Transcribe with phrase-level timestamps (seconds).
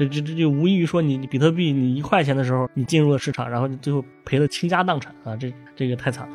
[0.00, 6.34] 这这这就无异于说你你比特币你一块钱的时候你进入了市场，然后你最后赔的倾家荡产啊，这这个太惨了。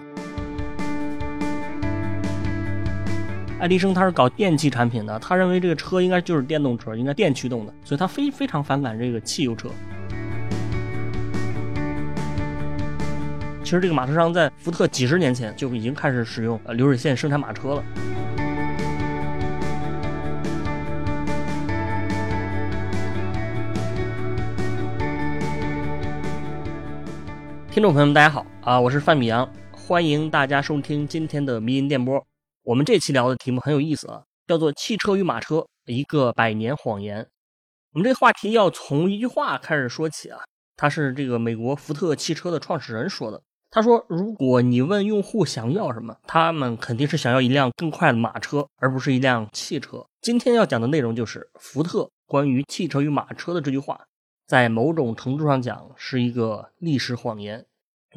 [3.59, 9.68] 爱迪生他是搞电气产品的，他认为这个车应该就是电动车，应该电驱动的，所以他非非常反感这个汽油车。
[13.63, 17.84] 其实这个马车商在福特几十年前就已经开始使用流水线生产马车了。
[27.75, 32.25] 听众朋友们，大家好啊，我是范米阳，欢迎大家收听今天的迷音电波。
[32.64, 37.28] 我们这期聊的题目很有意思啊，叫做“汽车与马车：一个百年谎言”。
[37.92, 40.39] 我们这话题要从一句话开始说起啊，
[40.78, 43.42] 他是这个美国福特汽车的创始人说的。
[43.69, 53.99] 他说：“如果你问用户想要什么，他们肯定是想要一辆更快的马车，而不是一辆汽车。”今天要讲的内容就是福特关于汽车与马车的这句话。
[54.47, 57.66] 在某种程度上讲，是一个历史谎言。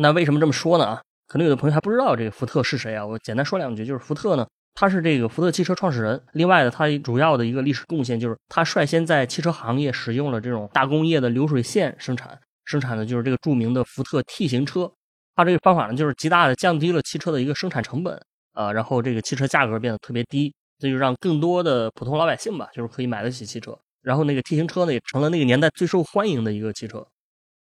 [0.00, 0.84] 那为什么这么说呢？
[0.84, 3.04] 啊，可能有的朋友还不知道这个福特是谁啊。
[3.04, 6.22] 我简单说两句，就是福特呢，他是这个福特汽车创始人。
[6.34, 14.88] 另外呢，他主要的一个历史贡献就是他率先在汽车行业使用了这种大工业的流水线生产，生产的就是这个著名的福特 T 型车。
[15.34, 18.20] 他这个方法呢，就是极大的降低了汽车的一个生产成本
[18.52, 23.76] 啊，然后这个汽车价格变得特别低，这就让更多的普通老百姓吧，就是可以买得起汽车。
[24.00, 27.04] 然后那个 T 型车呢，也成了那个年代最受欢迎的一个汽车。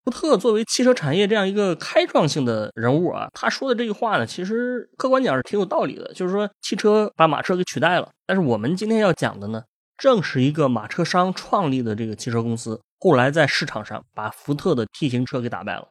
[0.04, 6.12] 福特作为汽车产业这样一个开创性的人物啊，他说的这句话呢，其实客观讲是挺有道理的。
[6.12, 8.10] 就是说，汽车把马车给取代了。
[8.26, 9.62] 但是我们今天要讲的呢，
[9.96, 15.88] 正是一个马车商创立的这个汽车公司，后来在市场上把福特的 T 型车给打败了。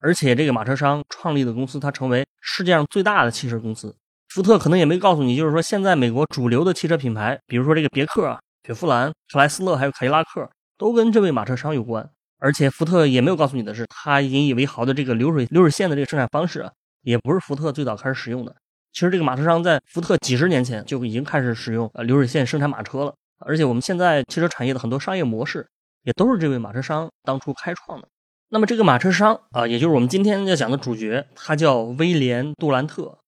[0.00, 3.94] 而且这个马车商创立的公司，它成为世界上最大的汽车公司。
[4.28, 8.40] 福特可能也没告诉你，就是说现在美国主流的汽车品牌，比如说这个别克啊。
[8.66, 16.70] 雪佛兰、克莱斯勒还有凯迪拉克都跟这位马车商有关，而且福特也没有告诉你的是，他引以为豪的这个流水流水线的这个生产方式啊，
[17.02, 18.54] 也不是福特最早开始使用的。
[18.92, 25.66] 其实这个马车商在福特几十年前就已经开始使用呃流水线生产马车了，而且我们现在汽车产业的很多商业模式
[26.02, 28.08] 也都是这位马车商当初开创的。
[28.48, 33.18] 那么这个马车商啊，也就是我们今天要讲的主角，他叫威廉·杜兰特。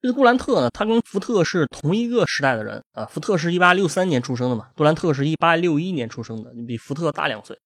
[0.00, 3.04] 这个杜兰特呢，他跟福特是同一个时代的人啊。
[3.06, 7.58] 福特是一八六三年出生的嘛，杜兰特是一八六一年出生的，你比福特大两岁。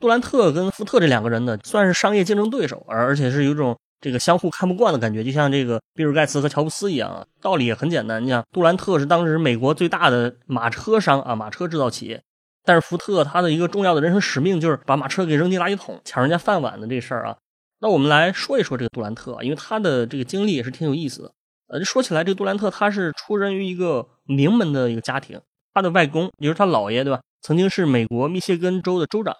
[0.00, 7.26] 杜兰特跟福特这两个人呢，算是商业竞争对手，而而且是有种这个相互看不惯的感觉，就像这个比尔盖茨和乔布斯一样啊。
[7.42, 12.22] 道理也很简单，你想，杜兰特是当时美国最大的马车商啊，马车制造企业，
[12.64, 17.36] 但是福特他的一个重要的人生使命就是把马车给扔进垃圾桶，抢人家饭碗的这事儿啊。
[17.80, 21.32] 那我们来说一说这个杜兰特，因为他的这个经历也是挺有意思的。
[21.68, 25.38] 呃，说起来，这个杜兰特他是出身于一个名门的一个家庭，
[25.74, 27.20] 他的外公也就是他姥爷，对吧？
[27.42, 29.36] 曾经是美国密歇根州的州长。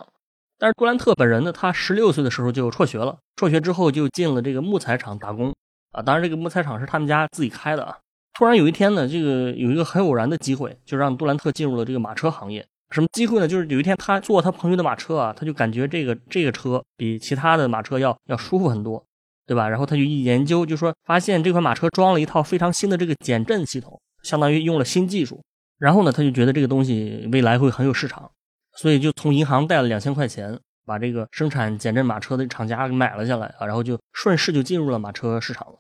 [0.61, 5.53] 但是杜兰特本人呢，他十六岁的时候就辍学了，辍学之后就进了这个木材厂打工
[5.93, 6.03] 啊。
[6.03, 7.97] 当然，这个木材厂是他们家自己开的啊。
[8.35, 12.65] 突然有一天呢，这个有一个很偶然的机会，就让杜兰特进入了这个马车行业。
[12.91, 13.49] 什么机会呢？
[13.49, 19.05] 就是有一天他坐他朋友的马车啊，他就感觉这个这个车比其他的马车要要舒服很多。
[19.47, 19.69] 对吧？
[19.69, 25.43] 然后他就一研究，就说发现这款马车装了一套非常新的这个减震系统，相当于用了新技术。
[25.77, 28.31] 然后呢，他就觉得这个东西未来会很有市场，
[28.81, 33.67] 所以就从银行贷了两千块钱，把这个生产减震马车的厂家给买了下来啊。
[33.67, 35.75] 然后就顺势就进入了马车市场了。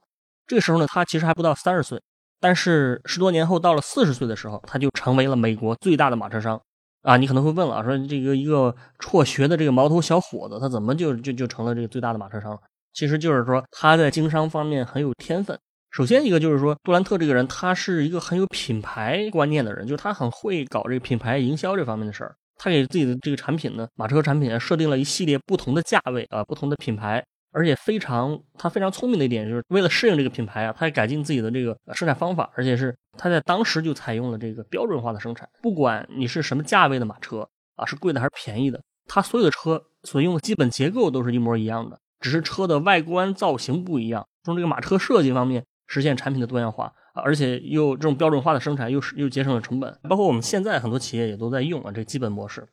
[0.46, 1.98] 这个时候呢，他其实还不到三十岁，
[2.38, 6.60] 但是十多年后到了四十岁的时候，他就成为了美国最大的马车商
[7.00, 7.16] 啊。
[7.16, 12.58] 你可能会问了，说这个一个辍学的这个毛头小伙子，他怎么就就就成了这个最大的马车商了？
[12.92, 15.58] 其实就是说他在经商方面很有天分。
[15.90, 22.36] 首先一个就是说，杜兰特这个人他是一个很有品牌观念的人，就是他很会搞这个品牌营销这方面的事儿。
[22.62, 35.48] 他给自己的这个产品呢，马车产品设定了一系列不同的价位啊，不同的品牌，而且非常他非常聪明的一点就是为了适应这个品牌啊，他还改进自己的这个生产方法，而且是他在当时就采用了这个标准化的生产。
[35.62, 41.98] 不管你是什么价位的马车啊，是贵的还是便宜的，他所有的车所用的基本结构都是一模一样的。
[42.20, 52.66] 只是车的外观造型不一样，从这个马车设计方面实现产品的多样化，而且又这种标准化的生产又是又节省了成本，包括我们现在很多企业也都在用啊这基本模式。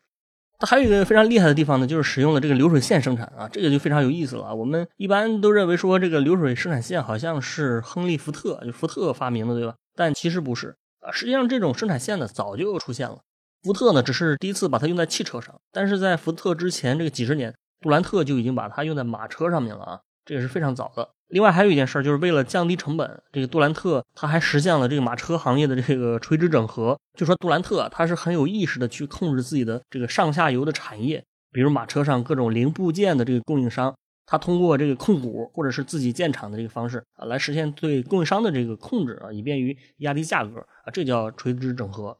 [0.60, 4.56] 它还有一个非常厉害的地方呢，就是使用了这个流水线生产啊，这个就非常有意思了。
[4.56, 9.76] 我们一般都认为说这个流水生产线好像是亨利·福特就福特发明的，对吧？
[9.96, 13.20] 但其实不是啊，实际上这种生产线呢早就出现了，
[13.64, 17.54] 福特呢只是第一次把它用在汽车上，但是在福特之前这个几十年。
[17.80, 21.10] 杜兰特就已经把它用在马车上面了啊，这也是非常早的。
[21.30, 26.98] 另外还有一件事，就是为了降低成本，这个杜兰特他还实现了这个马车行业的这个垂直整合。
[27.18, 33.94] 就说杜兰特他是很有意识的去控制自己的这个上下游的产业，比如马车上各种零部件的这个供应商，
[34.26, 42.18] 他通过这个控股或者是自己建厂的这个方式啊，来实现对供应商的这个控制啊，以便于压低价格啊，这叫垂直整合。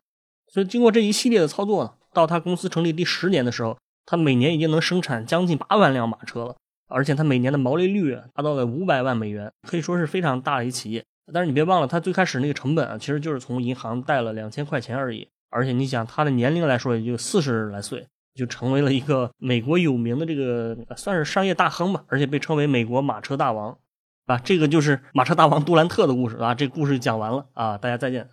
[0.50, 6.56] 所以经过这一系列的操作呢，到他公司成立第十年的时候，他每年已经能生产将近八万辆马车了。
[6.88, 11.04] 而且它每年的毛利率达到了五百万美元，可以说是非常大的一企业。
[11.34, 15.28] 但是你别忘了，它最开始那个成本啊，其实就是从银行贷了两千块钱而已。
[15.50, 18.06] 而且你想，他的年龄来说也就四十来岁，
[18.36, 23.78] 就成为了一个美国有名的这个算是商业大亨吧，而且被称为美国马车大王，
[24.26, 26.54] 啊，这个就是马车大王杜兰特的故事啊。
[26.54, 28.30] 这故事讲完了啊，大家再见。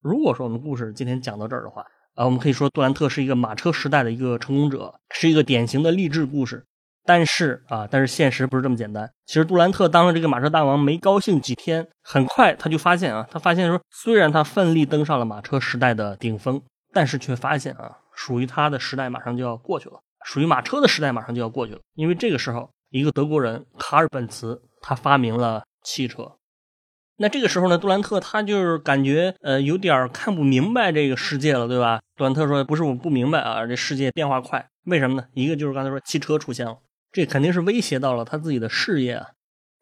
[0.00, 6.66] 如果说我们故事今天讲到这儿的话，啊，我们可以说杜兰特是一个马车时代的一个成功者，是一个典型的励志故事。
[7.04, 9.10] 但是啊，但是现实不是这么简单。
[9.26, 16.62] 其实杜兰特当了这个马车大王没高兴几天，很快他就发现啊，他发现说，虽然他奋力登上了马车时代的顶峰，
[16.92, 21.80] 但是却发现啊，属于他的时代马上就要过去了，属于马车的时代马上就要过去了。
[21.94, 26.32] 因为这个时候，一个德国人卡尔本茨他发明了汽车。
[27.18, 32.00] 那这个时候呢，杜兰特他就是感觉呃有点看不明白这个世界了，对吧？
[32.16, 35.24] 杜兰特说：“不是我不明白啊，这世界变化快，为什么呢？
[35.34, 36.78] 一个就是刚才说汽车出现了。”
[37.12, 39.28] 这肯定是威胁到了他自己的事业啊！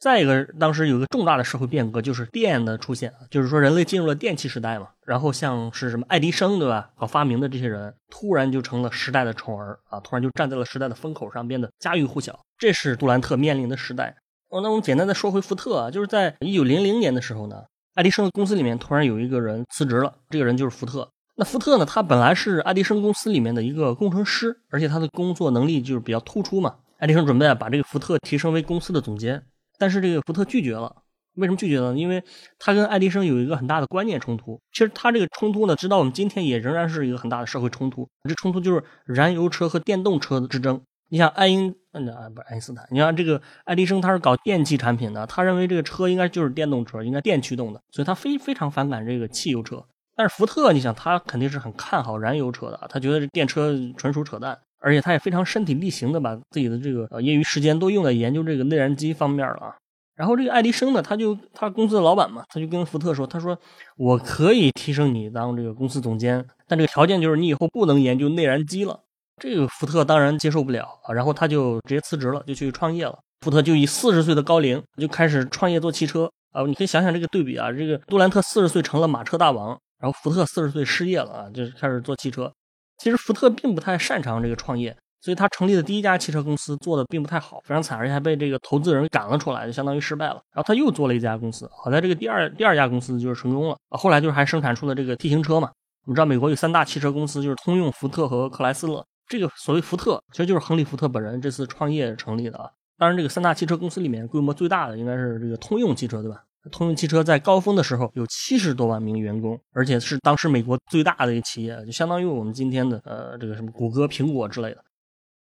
[0.01, 4.89] 再一个，当时有一个重大的社会变革，就是电的出现，就是说人类进入了电气时代嘛。
[5.05, 6.91] 然后像是什么爱迪生，对吧？
[6.99, 10.01] 搞发明的这些人，突然就成了时代的宠儿啊！
[10.01, 12.41] 突然就站在了时代的风口上，变得家喻户晓。
[12.59, 14.17] 这是杜兰特面临的时代。
[14.49, 17.63] 哦，那我们简单的说回福特啊，就是在一九零零年的时候呢，
[17.95, 21.09] 爱迪生的公司里面突然有一个人辞职了，这个人就是福特。
[21.37, 26.77] 那福特呢，他本来是爱迪生公司里面的一个工程师，而且他的工作能力就是比较突出嘛。
[27.01, 29.43] 爱迪生准备啊把这个福特提升为公司的总监，
[29.79, 30.95] 但是这个福特拒绝了。
[31.37, 31.95] 为什么拒绝呢？
[31.97, 32.23] 因为
[32.59, 34.61] 他跟爱迪生有一个很大的观念冲突。
[34.73, 38.07] 其实他这个冲突呢，直到我们今天也仍然是一个很大的社会冲突。
[38.29, 40.79] 这冲突就是燃油车和电动车的之争。
[41.09, 49.83] 你想爱因，嗯啊不是爱因斯坦，你看这个爱迪生他是搞电气产品的，他认为这个车应该就是电动车，应该电驱动的，所以他非非常反感这个汽油车。
[50.15, 54.59] 但是福特，你想他肯定是很看好燃油车的，他觉得这电车纯属扯淡。
[54.81, 59.77] 而且他也非常身体力行的把自己的这个呃业余时间都用在研究这个内燃机方面了啊。
[60.17, 63.59] 然后这个爱迪生呢，他就他公司的老板嘛，他就跟福特说，他说
[63.97, 69.01] 我可以提升你当这个公司总监，但这个条件就是你以后不能研究内燃机了。
[69.41, 73.19] 这个福特当然接受不了啊，然后他就直接辞职了，就去创业了。
[73.41, 79.69] 福特就以四十岁的高龄就开始创业做汽车啊，你可以想想这个对比啊，这个杜兰特四十岁成了马车大王，
[79.99, 82.53] 然后福特四十岁失业了啊，就开始做汽车。
[83.01, 90.35] 其实福特并不太擅长这个创业，所以他成立的第一家汽车公司做的并不太好，非常惨，而且还被这个投资人赶了出来，就相当于失败了。
[90.53, 93.97] 然后他又做了一家公司，好在这个第二第二家公司就是成功了啊。
[93.97, 95.71] 后来就是还生产出了这个 T 型车嘛。
[96.05, 99.05] 我们知道美国有三大汽车公司，就是通用、福特和克莱斯勒。
[99.27, 102.69] 这个所谓福特，其实就是亨利·福特本人这次创业成立的啊。
[102.99, 106.43] 当然，这个三大汽车公司里面规模最大的应该是这个通用汽车，对吧？
[106.71, 114.85] 通用汽车在高峰的时候有七十多万名员工，而且是当时美国最大的一个企业，就相当于我们今天的呃这个什么谷歌、苹果之类的。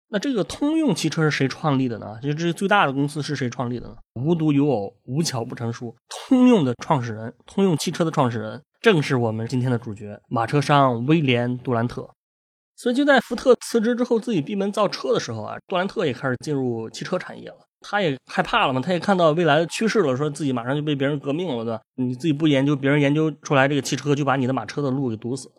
[0.08, 2.18] 那这个通用汽车是谁创立的呢？
[2.22, 3.96] 就这最大的公司是谁创立的呢？
[4.14, 12.08] 无独有偶，无巧不成书，通用的创始人，通用汽车的创始人，正是我们今天的主角——马车商威廉·杜兰特。
[12.76, 17.56] 所以就在福特辞职之后，自己闭门造车的时候啊，杜兰特也开始进入汽车产业了。
[17.86, 21.80] 他也害怕了嘛，他也看到未来的趋势了，说自己马上就被别人革命了，对吧？
[21.96, 25.54] 你自己不研究，别人研究出来这个汽车，就把你的马车的路给堵死了。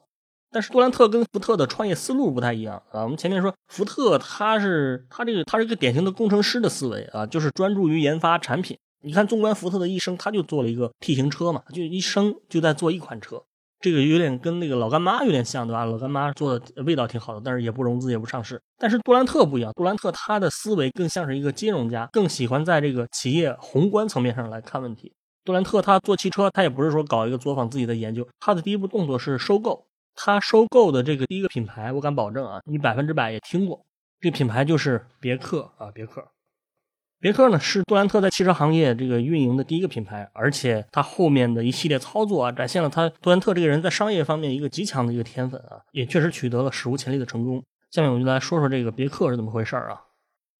[0.51, 3.03] 但是杜兰特跟福特的创业思路不太一样啊。
[3.03, 8.77] 我们前面说福特他是他这个他是一个典型的工程师的思维啊，就是专注于研发产品。
[9.03, 13.44] 你看，纵观福特的一生，他就做了一个 T 型车嘛，就一生就在做一款车。
[13.82, 15.86] 这个有点跟那个老干妈有点像，对吧？
[15.86, 18.62] 老干妈做的味道挺好的，但是也不融资，也不上市。
[18.77, 25.13] 但是杜兰特不一样，杜兰特他的思维更像是一个金融家，更喜欢在这个企业宏观层面上来看问题。
[25.44, 29.86] 杜兰特他做汽车，他也不是说搞一个作坊自己的研究，他的第一步动作是收购。
[30.15, 33.86] 他收购的这个第一个品牌，我敢保证啊，你百分之百也听过，
[34.22, 36.25] 这品牌就是别克啊，别克。
[37.19, 47.63] 别克呢是杜兰特在汽车行业这个运营的第一个品牌，而且他后面的一系列操作啊，展现了他杜兰特这个人在商业方面一个极强的一个天分啊，也确实取得了史无前例的成功。
[47.91, 50.01] 下面我们就来说说这个别克是怎么回事儿啊？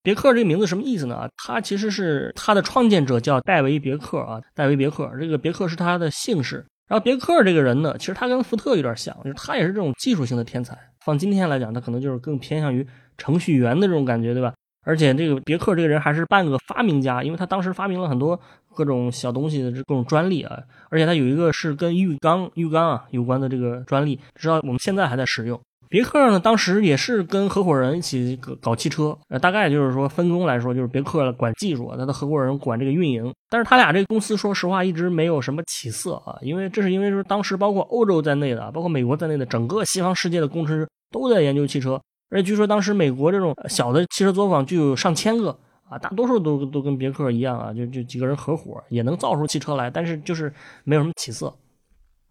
[0.02, 1.28] 别克这个名字什么意思呢？
[1.44, 6.64] 他其实是他的创建者叫戴维别克啊，戴维别克，这个别克是他的姓氏。
[6.88, 10.78] 然后别克这个人呢，其实他跟福特有点像，就是他也是这种技术性的天才。
[11.04, 12.86] 放今天来讲，他可能就是更偏向于
[13.18, 14.54] 程序员的这种感觉，对吧？
[14.86, 18.40] 而且这个别克这个人还是半个发明家，因为他当时发明了很多
[18.74, 20.56] 各种小东西的这各种专利啊，
[20.88, 25.60] 而且他有一个是跟浴缸浴缸啊有关的这个专利，直到我们现在还在使用。
[25.88, 33.32] 别克呢，当时也是跟合伙人一起搞搞汽车，呃，大概就是说分工来说，就是别克管技术，他的合伙人管这个运营。
[33.48, 42.00] 但是他俩这个公司，说实话一直没有什么起色啊，因为这是因为说当时包括欧洲在内的，包括美国在内的整个西方世界的工程师都在研究汽车，
[42.36, 50.52] 而且据说当时美国这种小的汽车作坊就有上千个啊，大多数都都跟别克一样啊，就就几个人合伙也能造出汽车来，但是就是
[50.84, 51.50] 没有什么起色。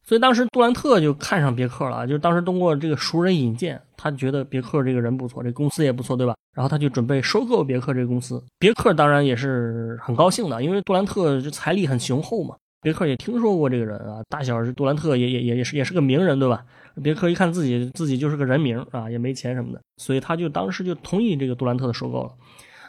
[0.04, 6.36] 所以当时杜兰特就看上别克了，就是当时通过这个熟人引荐，他觉得别克这个人不错，这公司也不错，对吧？
[6.54, 8.40] 然后他就准备收购别克这个公司。
[8.60, 12.56] 别克当然也是很高兴的，因为杜兰特这财力很雄厚嘛。
[12.80, 16.64] 别克也听说过这个人啊，大小是杜兰特也也也也是也是个名人，对吧？
[17.04, 22.32] 别克一看自己自己就是个人名啊，也没钱什么的，所以他就当时就同意这个杜兰特的收购了。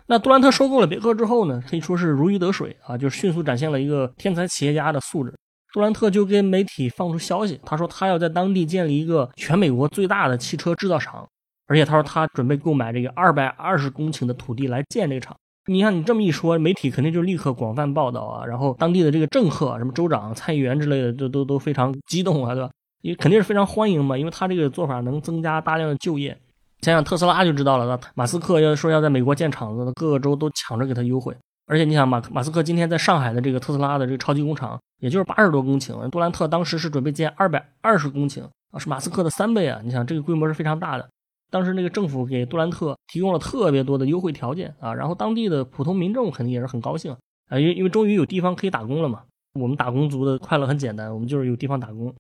[0.07, 5.35] 那杜兰特收购了别克之后呢，可以说是如鱼得水啊，就迅速展现了一个天才企业家的素质。
[5.73, 11.29] 杜兰特就跟媒体放出消息，他说他要在当地建立一个全美国最大的汽车制造厂，
[11.67, 15.37] 而且他说他准备购买这个二百二十公顷的土地来建这个厂。
[15.69, 22.71] 你看你这么一说，媒体肯定就立刻广泛报道啊，然后当地的这个政客、什么州长、参议员之类的，都都都非常激动啊，对吧？
[23.07, 26.37] 也肯定是非常欢迎嘛，因为他这个做法能增加大量的就业。
[26.81, 31.35] 想想特斯拉就知道了，马斯克要说要在美国建厂子，各个州都抢着给他优惠。
[31.69, 39.81] 而且你想马马斯克今天在上海的这个特斯拉的这个超级工厂，也就是八十多公顷，杜兰特当时是准备建二百二十公顷啊，是马斯克的三倍啊！
[39.85, 41.09] 你想这个规模是非常大的。
[41.51, 47.13] 当时那个政府给杜兰特提供了特别多的优惠条件啊，然后当地的普通民众肯定也是很高兴
[47.49, 49.23] 啊，因为因为终于有地方可以打工了嘛。
[49.59, 52.15] 我们打工族的快乐很简单，我们就是有地方打工。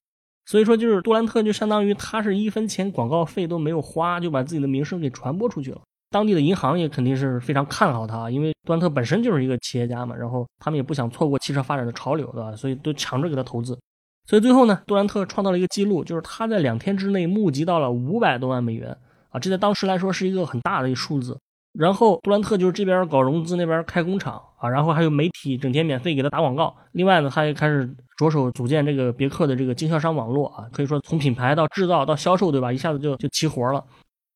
[0.46, 5.80] 所以说就是杜兰特就相当于他是一分钱广告费都没有花，就把自己的名声给传播出去了。
[6.10, 12.54] 当地的银行也肯定是非常看好他，因为杜兰特本身就是一个企业家嘛，然后他们也不想错过汽车发展的潮流，对吧？
[12.54, 13.76] 所以都抢着给他投资。
[14.24, 18.96] 所以最后呢，杜兰特创造了一个记录，就是他在两天之内募集到了五百多万美元
[19.30, 21.36] 啊，这在当时来说是一个很大的一个数字。
[21.78, 26.74] 然后杜兰特就是这边搞融资，那边开工厂啊，然后还有媒体整天免费给他打广告。
[26.92, 32.72] 另外呢，他也开始着手组建这个别克的这个经销商网络啊，可以说从品牌到制造到销售，对吧？
[32.72, 33.84] 一下子就就齐活了。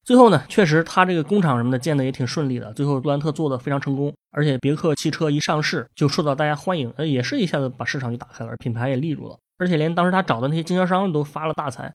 [0.04, 2.72] 最后呢，确实他这个工厂什么的建的也挺顺利的。
[2.74, 9.38] 最后杜兰特做的非常成功，而且别克汽车一上市就受到大家欢迎，呃，也是一下子把市场就打开了，品牌也立住了。
[9.58, 11.92] 而且连当时他找的那些经销商都发了大财。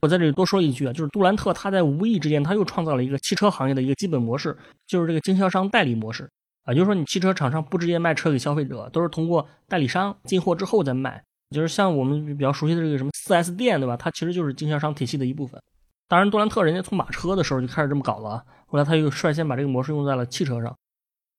[0.00, 6.30] 我在这里多说一句啊，就是杜兰特他在无意之间他又创造了一个汽车行业的一个基本模式，就是这个经销商代理模式
[6.64, 13.96] 啊，就是说你汽车厂商不直接卖车给消费者，都是通过代理商进货之后再卖，就是像我们比较熟悉的这个什么 4S 店，对吧？
[13.96, 15.60] 它其实就是经销商体系的一部分。
[16.06, 20.74] 当然，杜兰特人家从马车的时候就开始这么搞了，后来他又率先把这个模式用在了汽车上。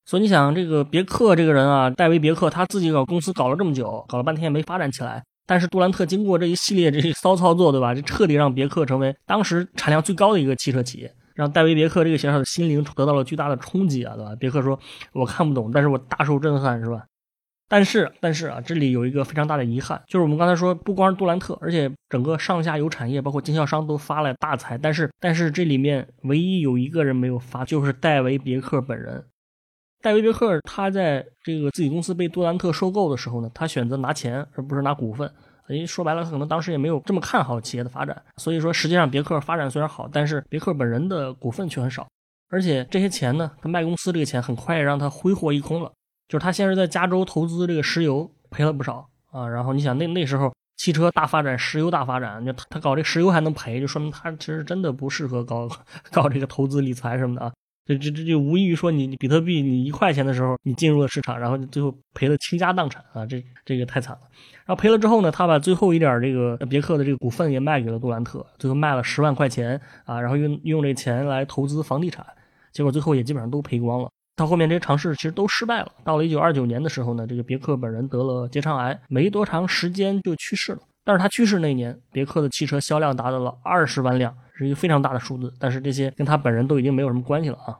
[0.05, 5.23] 所以你想，这个别克这个人啊，戴维别克他自己搞公司搞了这么久，搞了半天也没发展起来。
[5.49, 7.95] 但是杜兰特经过这一系列这些骚操作，对吧？
[7.95, 14.35] 这彻底让别克成为当时产量最高的一个汽车企业，让戴维别克这个小小的心灵得到了巨大的冲击啊，对吧？
[14.35, 14.79] 别克说
[15.11, 17.03] ：“我看不懂，但是我大受震撼，是吧？”
[17.67, 24.77] 但是，但是啊，这里有一个非常大的遗憾，就是我们刚才说，不光是杜兰特，而且整个上下游产业，包括经销商都发了大财。
[24.77, 29.25] 但是，但是这里面唯一有一个人没有发，就是戴维别克本人。
[30.01, 35.29] 戴维别克他在这个自己公司被杜兰特收购的时候呢，他选择拿钱而不是拿股份。
[35.67, 38.19] 哎，说白了，他可能当时也没有这么看好企业的发展。
[38.37, 42.07] 所以说，实际上别克发展虽然好，但是别克本人的股份却很少。
[42.49, 45.91] 而且这些钱呢，他卖公司这个钱很快让他挥霍一空了。
[46.27, 49.47] 就是他先是在加州投资这个石油，赔了不少啊。
[49.47, 55.69] 然后你想那那时候汽车大发展，石油大发展，就他他搞这石油还能赔，就说明他其实真的不适合搞
[56.11, 57.51] 搞这个投资理财什么的啊。
[57.89, 64.21] 这这这就无异于说你你比特币你一块钱的时候你进入了市场，然后你最后赔的倾家荡产啊，这这个太惨了。
[64.65, 72.23] 然后赔了之后呢，他把最后一点这个别克的这个股份也卖给了杜兰特，最后卖了十万块钱啊，然后用用这钱来投资房地产，
[72.71, 74.11] 结果最后也基本上都赔光了。
[74.35, 75.91] 到后面这些尝试其实都失败了。
[76.03, 80.79] 到了一九二九年的时候呢，这个别克本人得了结肠癌，没多长时间就去世了。
[81.03, 85.53] 但是他去世那一年，别克的汽车销量达到了二十万辆，是一个非常大的数字。
[85.59, 87.77] 但是这些跟他本人都已经没有什么关系了啊。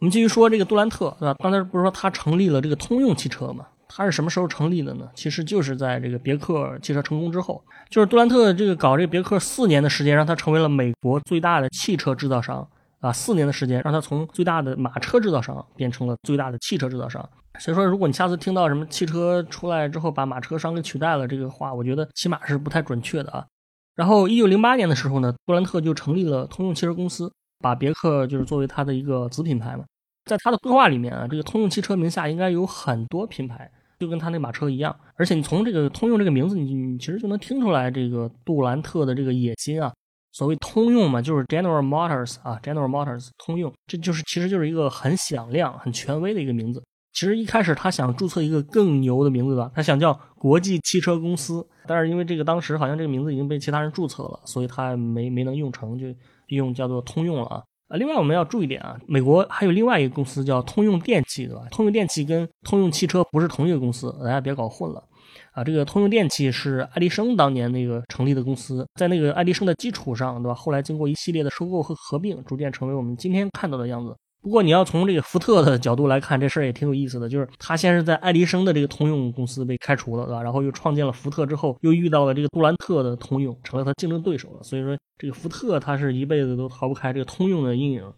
[0.00, 1.34] 我们继续说这个杜兰特，对吧？
[1.38, 3.66] 刚才不是说他成立了这个通用汽车吗？
[3.88, 5.08] 他是什么时候成立的呢？
[5.14, 12.66] 其实就是在这个别克汽车成功之后，就是杜兰特这个搞这个别克四年的时间，让他成为了美国最大的汽车制造商。
[13.00, 17.28] 啊，四年的时间让他从最大的马车制造商变成了最大的汽车制造商。
[17.58, 23.46] 所以说，如果你下次听到什么汽车出来之后把马车商给取代了这个话，我觉得起码是不太准确的啊。
[23.94, 27.30] 然后，一九零八年的时候呢，杜兰特就成立了通用汽车公司，
[27.60, 29.84] 把别克就是作为他的一个子品牌嘛。
[30.24, 34.96] 在他的规划里面啊，这个通用汽车名下应该有很多品牌，就跟他那马车一样。
[35.16, 39.92] 而且你从这个通用这个名字，你你其实就能听出来这个杜兰特的这个野心啊。
[40.32, 46.82] 所谓通用嘛，就是 General Motors 啊，General Motors 通用，这就是其实就是一个很响亮、很权威的一个名字。
[47.12, 56.06] 其实一开始他想注册一个更牛的名字的，他想叫国际汽车公司，但是因为这个当时好像这个名字已经被其他人注册了，所以他没没能用成，就
[56.48, 57.62] 用叫做通用了啊。
[57.88, 61.62] 啊，另外我们要注意点啊，美国还有另外一个公司叫通用电气，对吧？
[61.70, 65.04] 通用电气跟通用汽车不是同一个公司，大家别搞混了。
[65.52, 70.54] 啊，这个通用电气是爱迪生当年那个成立的公司，在那个爱迪生的基础上，对吧？
[70.54, 74.16] 后来经过一系列的收购和合并，逐渐成为我们今天看到的样子。
[74.42, 80.42] 不过你要从这个福特的角度来看，这事儿也挺有意思的，就是他先是在爱迪生的这个通用公司被开除了，对吧？
[80.42, 84.62] 然后又创建了福特之后，又遇到了这个杜兰特的通用，成了他竞争对手了。
[84.64, 88.12] 所以说，这个福特他是一辈子都逃不开这个通用的阴影。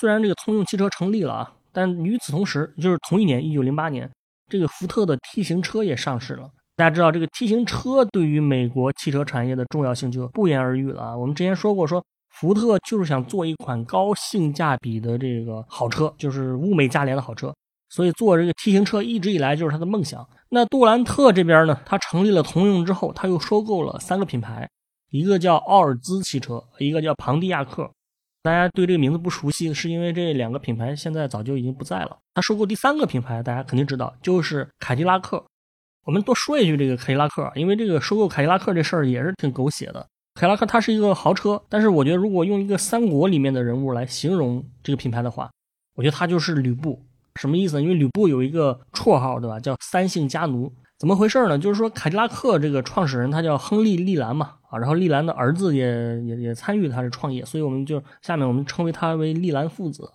[0.00, 4.10] 虽然这个通用汽车成立了啊，但与此同时，就是同一年，一九零八年，
[4.50, 6.48] 这个福特的 T 型车也上市了。
[6.74, 11.16] 大家知道这个 T 型车对于美国汽车产业的重要性就不言而喻了啊！
[11.16, 12.02] 我们之前说过，说
[12.38, 17.54] 福特就是想做一款高性价比的这个好车，就是物美价廉的好车，
[17.88, 20.26] 所以做这个 T 型车一直以来就是他的梦想。
[20.50, 24.68] 那杜兰特这边呢，他成立了通用之后，他又收购了三个品牌，
[25.10, 27.90] 一个叫奥尔兹汽车，一个叫庞蒂亚克。
[28.42, 32.16] 大家对这个名字不熟悉，是因为这两个品牌现在早就已经不在了。
[32.34, 35.44] 他收购第三个品牌，大家肯定知道，就是凯迪拉克。
[36.04, 40.06] 我们多说一句，这个凯迪拉克，因为这个收购凯迪拉克这事儿也是挺狗血的。
[40.36, 45.50] 凯迪拉克它是一个豪车，但是我觉得如果用一个三国里面的人物来形容这个品牌的话，
[45.94, 47.02] 我觉得他就是吕布。
[47.36, 47.82] 什么意思呢？
[47.82, 49.58] 因为吕布有一个绰号，对吧？
[49.58, 50.70] 叫三姓家奴。
[50.98, 51.58] 怎么回事呢？
[51.58, 60.06] 就是说凯迪拉克这个创始人他叫亨利·利兰嘛，啊，然后利兰的儿子也也也参与他的创业，所以我们就下面我们称为他为利兰父子。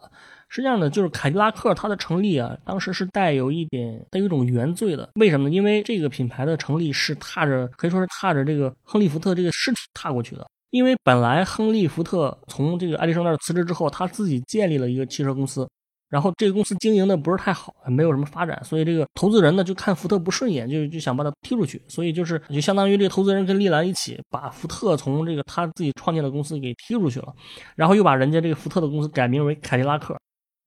[0.54, 5.10] 实际上呢，就是凯迪拉克它的成立啊，当时是带有一点带有一种原罪的。
[5.16, 5.56] 为什么呢？
[5.56, 10.46] 因为这个品牌的成立是踏着可以说是踏着这个亨利福特这个尸体踏过去的。
[10.72, 15.66] 因为本来亨利福特从这个爱迪生那儿辞职之后，他自己建立了一个汽车公司，
[16.10, 21.82] 然后这个公司经营的不是太好，没有什么发展，所以这个投资人呢就看福特不顺眼，就就想把他踢出去。
[21.88, 27.34] 所以就是就相当于这个投资人跟利兰一起把福特从这个他自己创建的公司给踢出去了，
[27.76, 30.18] 然后又把人家这个福特的公司改名为凯迪拉克。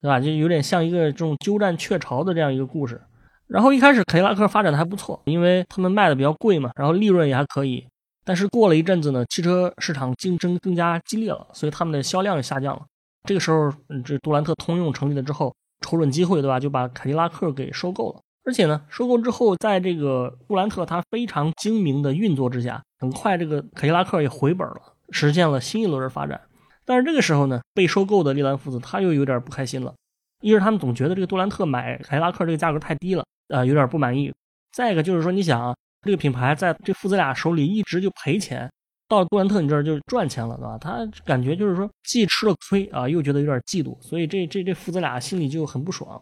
[0.04, 0.20] 对吧？
[0.20, 3.00] 就有点像一个这种鸠占鹊巢的这样一个故事。
[3.46, 7.82] 然后一开始凯迪拉克发展的还不错，因为他们卖的比较贵嘛，然后利润也还可以。
[8.22, 12.82] 但是过了一阵子呢，汽车市场竞争更加激烈了，所以他们的销量也下降了。
[13.26, 13.72] 这个时候，
[14.04, 16.60] 这杜兰特通用成立了之后，瞅准机会，对吧？
[16.60, 18.20] 就把凯迪拉克给收购了。
[18.44, 24.76] 而且呢，收购之后，在这个杜兰特他非常精明的运作之下，很快这个凯迪拉克也回本了，
[25.12, 26.38] 实现了新一轮的发展。
[26.84, 29.94] 但是这个时候呢，被收购的利兰父子他又有点不开心了。
[30.40, 34.30] 一是他们总觉得这个杜兰特买凯迪拉克这个价格太低了，啊，有点不满意。
[34.72, 38.70] 再一个就是说，你想啊，这个品牌在这父子俩手里一直就赔钱，
[39.08, 40.76] 到杜兰特你这儿就赚钱了，对吧？
[40.78, 46.20] 他感觉就是说既吃了亏啊，又觉得有点嫉妒，所以这这这父子俩心里就很不爽。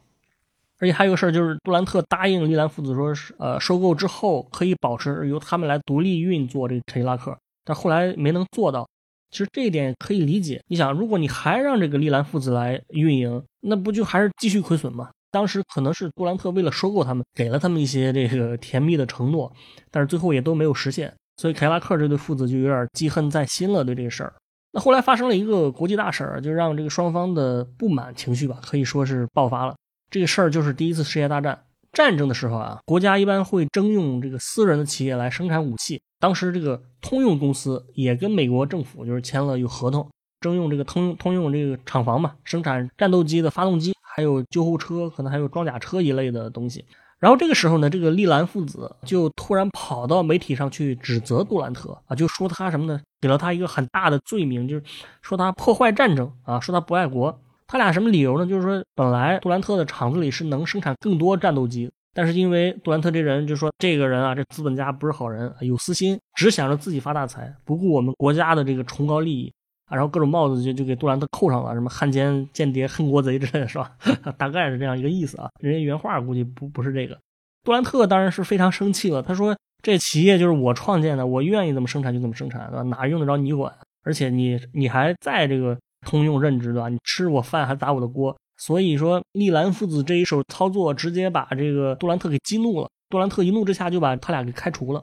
[0.78, 8.88] 而且还有个事儿就是，杜兰特答应利兰父子说是呃收购之后可以保持由他们来独立运作这个凯迪拉克，但后来没能做到。
[9.32, 10.62] 其实这一点可以理解。
[10.68, 15.10] 你想，如果你还让这个利兰父子来运营，那不就还是继续亏损吗？
[15.30, 19.50] 当时可能是杜兰特为了收购他们，给了他们一些这个甜蜜的承诺，
[19.90, 21.12] 但是最后也都没有实现。
[21.38, 24.34] 所以凯拉克这对父子就有点记恨在心了，对这个事儿。
[24.70, 29.74] 那后来发生了一个国际大事儿，就让这个双方的不满情绪吧，可以说是爆发了。
[30.10, 31.58] 这个事儿就是第一次世界大战。
[31.92, 36.00] 战争的时候啊，国家一般会征用这个私人的企业来生产武器。
[36.22, 40.08] 当时这个通用公司也跟美国政府就是签了有合同，
[40.40, 46.84] 征用这个通通用这个厂房嘛，生产战斗机的发动机，还有救护车，可能还有装甲车一类的东西。
[47.18, 53.00] 然后这个时候呢，这个利兰父子就突然跑到媒体上去指责杜兰特啊，就说他什么呢？
[53.20, 54.82] 给了他一个很大的罪名，就是
[55.22, 57.36] 说他破坏战争啊，说他不爱国。
[57.66, 58.46] 他俩什么理由呢？
[58.46, 69.52] 就是说，本来杜兰特的厂子里是能生产更多战斗机，但是因为杜兰特这人就说这个人啊，这资本家不是好人，有私心，只想着自己发大财，不顾我们国家的这个崇高利益
[69.86, 73.92] 啊，然后各种帽子就就给杜兰特扣上了，什么汉奸、间谍、恨国贼之类的是吧？
[74.36, 75.48] 大概是这样一个意思啊。
[75.60, 77.18] 人家原话估计不不是这个。
[77.64, 82.82] 杜兰特当然是非常生气了，他说这企业就是我创建的，我愿意怎么生产就怎么生产，对吧？
[82.82, 83.72] 哪用得着你管？
[84.04, 85.78] 而且你你还在这个。
[86.04, 86.88] 通用任职对吧？
[86.88, 92.88] 你吃我饭还砸我的锅，所以说利兰父子这一手操作，直接把这个杜兰特给激怒了。
[93.10, 95.02] 杜兰特一怒之下就把他俩给开除了。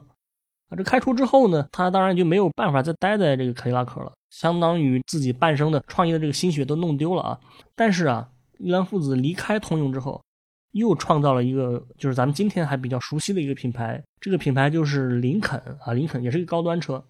[0.70, 7.38] 啊，这开除之后呢，他当然就没有办法再待在这个凯迪拉克了，相当于自己半生的创业的这个心血都弄丢了啊。
[7.76, 10.22] 但是啊，利兰父子离开通用之后，
[10.72, 17.04] 又创造了一个就是咱们今天还比较熟悉的一个品牌，这个品牌就是林肯啊，林肯也是一个高端车。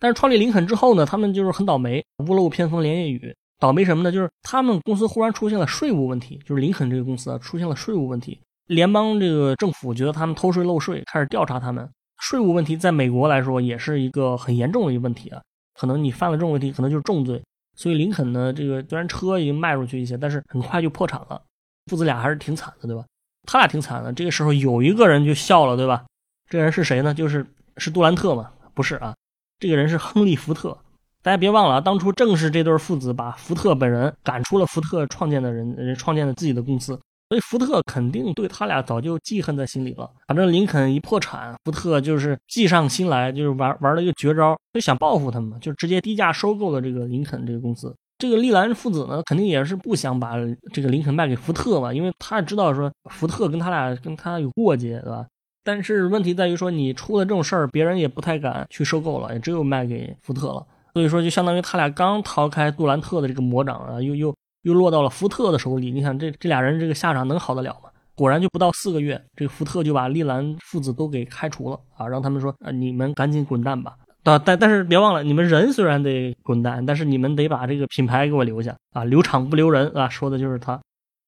[0.00, 3.32] 但是创立林肯之后呢，他们就是很倒霉，屋漏偏逢连夜雨。
[3.62, 4.10] 倒霉什么呢？
[4.10, 11.88] 就是他们公司忽然出现了税务问题，就是林肯这个公司啊出现了税务问题，联邦这个政府觉得他们偷税漏税，开始调查他们。
[12.18, 15.40] 税务问题在美国来说也是一个很严重的一个问题啊，
[15.78, 17.40] 可能你犯了这种问题，可能就是重罪。
[17.76, 21.40] 所以林肯呢，这个虽然车已经卖出去一些，但是很快就破产了。
[21.86, 23.04] 父子俩还是挺惨的，对吧？
[23.46, 24.12] 他俩挺惨的。
[24.12, 26.04] 这个时候有一个人就笑了，对吧？
[26.50, 27.14] 这个人是谁呢？
[27.14, 27.46] 就是
[27.76, 28.50] 是杜兰特嘛？
[28.74, 29.14] 不是啊，
[29.60, 30.76] 这个人是亨利·福特。
[31.22, 40.10] 大家别忘了啊，当初正是这对父子把福特本人赶出了福特创建的人，人创建了自己的公司，所以福特肯定对他俩早就记恨在心里了。
[40.26, 47.94] 反正林肯一破产，福特就是计上心来，就是玩玩了一个绝招，就想报复他们，就直接低价收购了这个林肯这个公司。
[48.18, 50.34] 这个利兰父子呢，肯定也是不想把
[50.72, 55.24] 这个林肯卖给福特嘛，因为他也知道说福特跟他俩跟他有过节，对吧？
[55.62, 60.66] 但是问题在于说，你出了这种事儿，别人也不太敢去收购了，也只有卖给福特了。
[60.92, 65.90] 所以说，就相当于他俩刚逃开杜兰特的这个魔掌啊，又又又落到了福特的手里。
[65.90, 67.88] 你想，这这俩人这个下场能好得了吗？
[68.14, 73.94] 果然，就不到四个月，这个福特就把利兰父子都给开除了啊，让他们说啊，你们赶紧滚蛋吧。
[74.22, 80.78] 但但但是别忘了，你们人虽然得滚蛋，但是你们得把这个品牌给我留下啊，留厂不留人啊，说的就是他。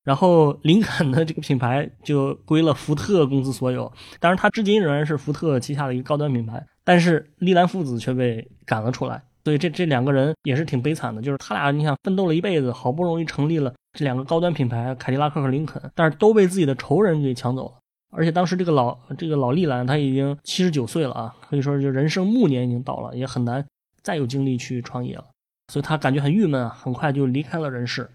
[0.05, 6.62] 然后林肯的这个品牌就归了福特公司所有，当然，他至今仍然是福特旗下的一个高端品牌。
[6.85, 9.22] 但是利兰父子却被赶了出来。
[9.44, 17.74] 所以这这两个人也是挺悲惨的，就是他俩，你想奋斗了一辈子，好不容易成立了这两个高端品牌凯迪拉克和林肯，但是都被自己的仇人给抢走了。
[18.16, 23.64] 而且当时这个老这个老利兰他已经七十九岁了啊，可以说就人生暮年已经到了，也很难
[24.02, 25.24] 再有精力去创业了。
[25.72, 28.09] 所以他感觉很郁闷啊，很快就离开了人世。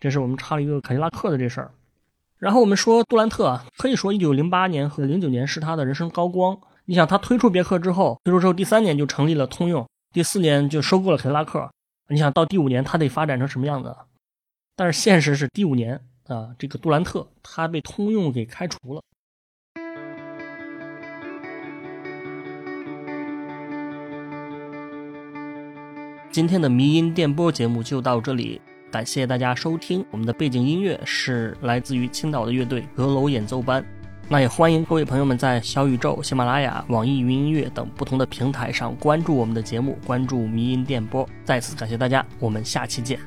[0.00, 1.70] 这是我们插了一个凯迪拉克的这事儿。
[2.38, 6.58] 然后我们说杜兰特啊，可以说一九零八年和零九年是他的人生高光。
[6.86, 9.86] 你想他推出别克之后，推出之后第三年就成立了通用。
[10.12, 11.72] 第四年就收购了凯迪拉克，
[12.08, 13.96] 你想到第五年他得发展成什么样子？
[14.76, 19.02] 但是现实是第五年啊，这个杜兰特他被通用给开除了。
[26.30, 30.04] 今天的迷音电波节目就到这里，感谢大家收听。
[30.10, 33.82] 我们的背景音乐是来自于青岛的乐队阁楼演奏班。
[34.32, 41.28] 那也欢迎各位朋友们在小宇宙、喜马拉雅、网易云音乐等不同的平台上关注我们的节目，关注迷音电波。
[41.44, 43.20] 再次感谢大家，我们下期见。